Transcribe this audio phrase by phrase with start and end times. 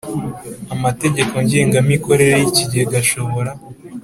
[0.75, 3.51] Amategeko ngengamikorere y ikigega ashobora